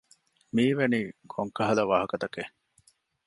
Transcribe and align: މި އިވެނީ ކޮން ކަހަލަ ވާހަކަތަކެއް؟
މި 0.53 0.63
އިވެނީ 0.67 0.99
ކޮން 1.31 1.51
ކަހަލަ 1.57 1.83
ވާހަކަތަކެއް؟ 1.89 2.53